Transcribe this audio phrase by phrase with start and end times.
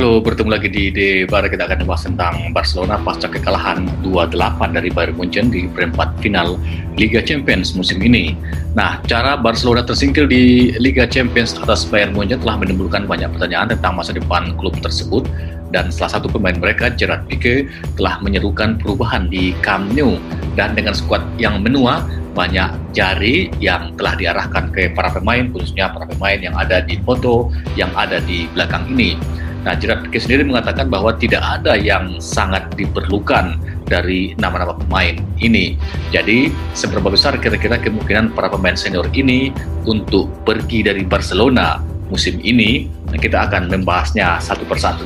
[0.00, 1.44] Halo, bertemu lagi di Debar.
[1.52, 6.56] Kita akan membahas tentang Barcelona pasca kekalahan 2-8 dari Bayern Munchen di perempat final
[6.96, 8.32] Liga Champions musim ini.
[8.72, 13.92] Nah, cara Barcelona tersingkir di Liga Champions atas Bayern Munchen telah menimbulkan banyak pertanyaan tentang
[13.92, 15.28] masa depan klub tersebut
[15.68, 17.68] dan salah satu pemain mereka, Gerard Pique,
[18.00, 20.16] telah menyerukan perubahan di Camp Nou
[20.56, 26.08] dan dengan skuad yang menua, banyak jari yang telah diarahkan ke para pemain, khususnya para
[26.08, 29.40] pemain yang ada di foto yang ada di belakang ini.
[29.60, 35.76] Nah, Gerard Pique sendiri mengatakan bahwa tidak ada yang sangat diperlukan dari nama-nama pemain ini.
[36.08, 39.52] Jadi, seberapa besar kira-kira kemungkinan para pemain senior ini
[39.84, 42.88] untuk pergi dari Barcelona musim ini?
[43.10, 45.04] Kita akan membahasnya satu persatu.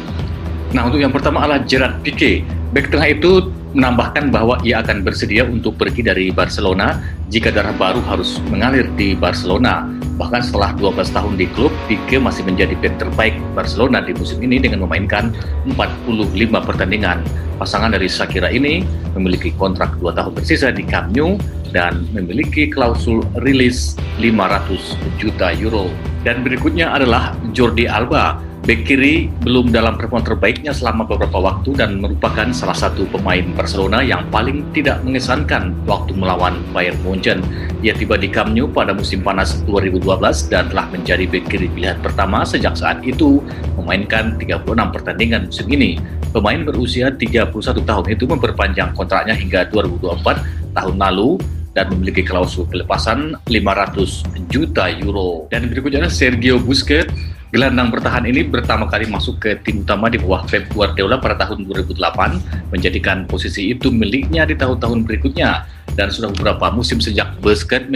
[0.75, 2.47] Nah, untuk yang pertama adalah Gerard Pique.
[2.75, 6.98] Back tengah itu menambahkan bahwa ia akan bersedia untuk pergi dari Barcelona
[7.31, 9.87] jika darah baru harus mengalir di Barcelona.
[10.15, 14.62] Bahkan setelah 12 tahun di klub, Pique masih menjadi back terbaik Barcelona di musim ini
[14.62, 15.34] dengan memainkan
[15.75, 17.19] 45 pertandingan.
[17.59, 18.87] Pasangan dari Shakira ini
[19.19, 21.34] memiliki kontrak 2 tahun tersisa di Camp Nou
[21.75, 25.91] dan memiliki klausul rilis 500 juta euro.
[26.23, 32.01] Dan berikutnya adalah Jordi Alba Bek kiri belum dalam performa terbaiknya selama beberapa waktu dan
[32.01, 37.45] merupakan salah satu pemain Barcelona yang paling tidak mengesankan waktu melawan Bayern Munchen.
[37.84, 42.01] Ia tiba di Camp Nou pada musim panas 2012 dan telah menjadi bek kiri pilihan
[42.01, 43.45] pertama sejak saat itu
[43.77, 44.65] memainkan 36
[44.97, 46.01] pertandingan musim ini.
[46.33, 47.53] Pemain berusia 31
[47.84, 51.37] tahun itu memperpanjang kontraknya hingga 2024 tahun lalu
[51.77, 55.53] dan memiliki klausul pelepasan 500 juta euro.
[55.53, 60.42] Dan berikutnya Sergio Busquets Gelandang bertahan ini pertama kali masuk ke tim utama di bawah
[60.42, 65.62] Pep Guardiola pada tahun 2008, menjadikan posisi itu miliknya di tahun-tahun berikutnya.
[65.94, 67.86] Dan sudah beberapa musim sejak Busquets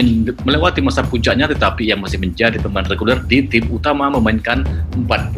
[0.47, 4.63] melewati masa puncaknya, tetapi ia masih menjadi pemain reguler di tim utama memainkan
[4.95, 5.35] 41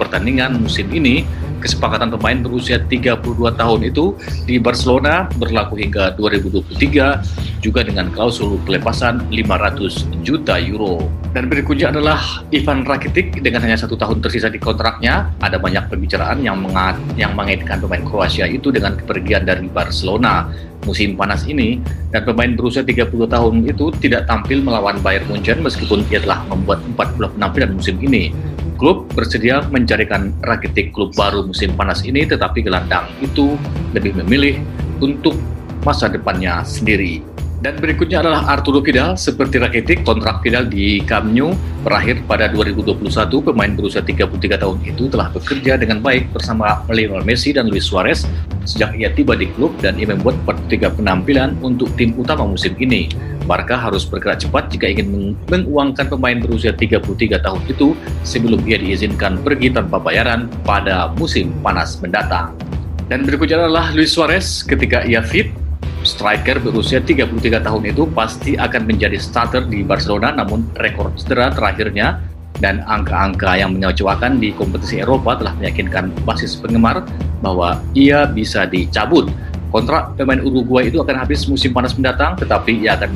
[0.00, 1.28] pertandingan musim ini.
[1.62, 3.22] Kesepakatan pemain berusia 32
[3.54, 11.06] tahun itu di Barcelona berlaku hingga 2023, juga dengan klausul pelepasan 500 juta euro.
[11.30, 15.30] Dan berikutnya adalah Ivan Rakitic dengan hanya satu tahun tersisa di kontraknya.
[15.38, 20.50] Ada banyak pembicaraan yang mengat, yang mengaitkan pemain Kroasia itu dengan kepergian dari Barcelona
[20.82, 21.78] musim panas ini
[22.10, 26.82] dan pemain berusia 30 tahun itu tidak tampil melawan Bayern Munchen meskipun ia telah membuat
[26.98, 28.34] 40 penampilan musim ini.
[28.82, 33.54] Klub bersedia mencarikan Rakitic klub baru musim panas ini tetapi gelandang itu
[33.94, 34.58] lebih memilih
[34.98, 35.38] untuk
[35.86, 37.22] masa depannya sendiri.
[37.62, 39.14] Dan berikutnya adalah Arturo Vidal.
[39.14, 41.54] Seperti Rakitic, kontrak Vidal di Camp Nou
[41.86, 42.98] berakhir pada 2021.
[43.38, 48.26] Pemain berusia 33 tahun itu telah bekerja dengan baik bersama Lionel Messi dan Luis Suarez
[48.66, 53.06] sejak ia tiba di klub dan ia membuat 43 penampilan untuk tim utama musim ini.
[53.46, 57.94] Barca harus bergerak cepat jika ingin menguangkan pemain berusia 33 tahun itu
[58.26, 62.58] sebelum ia diizinkan pergi tanpa bayaran pada musim panas mendatang.
[63.06, 65.61] Dan berikutnya adalah Luis Suarez ketika ia fit
[66.04, 72.20] striker berusia 33 tahun itu pasti akan menjadi starter di Barcelona namun rekor cedera terakhirnya
[72.62, 77.02] dan angka-angka yang menyocokkan di kompetisi Eropa telah meyakinkan basis penggemar
[77.42, 79.26] bahwa ia bisa dicabut.
[79.72, 83.10] Kontrak pemain Uruguay itu akan habis musim panas mendatang tetapi ia akan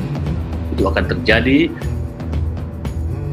[0.73, 1.69] itu akan terjadi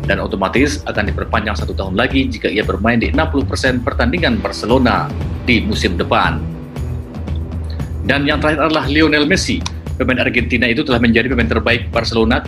[0.04, 5.08] dan otomatis akan diperpanjang satu tahun lagi jika ia bermain di 60% pertandingan Barcelona
[5.48, 6.53] di musim depan.
[8.04, 9.64] Dan yang terakhir adalah Lionel Messi.
[9.96, 12.44] Pemain Argentina itu telah menjadi pemain terbaik Barcelona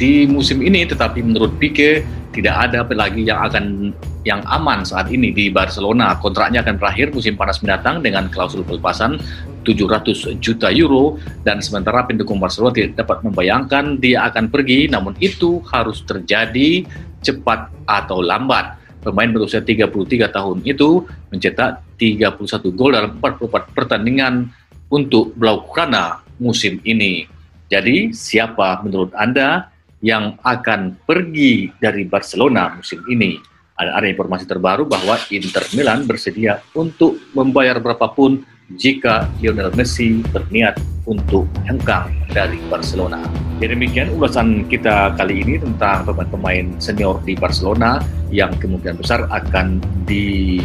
[0.00, 2.02] di musim ini, tetapi menurut Pique
[2.32, 3.92] tidak ada lagi yang akan
[4.26, 6.18] yang aman saat ini di Barcelona.
[6.18, 9.22] Kontraknya akan berakhir musim panas mendatang dengan klausul pelepasan
[9.62, 15.62] 700 juta euro dan sementara pendukung Barcelona tidak dapat membayangkan dia akan pergi, namun itu
[15.70, 16.86] harus terjadi
[17.22, 18.78] cepat atau lambat.
[19.02, 24.50] Pemain berusia 33 tahun itu mencetak 31 gol dalam 44 pertandingan
[24.90, 27.26] untuk Blaugrana musim ini.
[27.66, 29.70] Jadi, siapa menurut Anda
[30.04, 33.40] yang akan pergi dari Barcelona musim ini?
[33.76, 40.78] Ada, ada informasi terbaru bahwa Inter Milan bersedia untuk membayar berapapun jika Lionel Messi berniat
[41.06, 43.22] untuk hengkang dari Barcelona.
[43.62, 48.02] Jadi demikian ulasan kita kali ini tentang pemain-pemain senior di Barcelona
[48.34, 50.58] yang kemungkinan besar akan di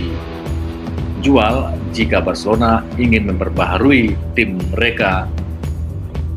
[1.21, 5.29] jual jika Barcelona ingin memperbaharui tim mereka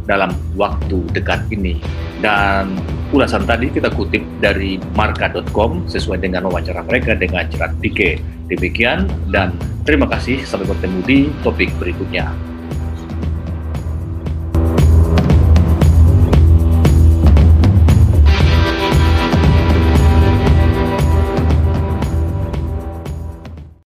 [0.05, 1.81] dalam waktu dekat ini.
[2.21, 2.77] Dan
[3.13, 8.21] ulasan tadi kita kutip dari marka.com sesuai dengan wawancara mereka dengan Gerard Pique.
[8.49, 9.57] Demikian dan
[9.89, 12.54] terima kasih sampai bertemu di topik berikutnya.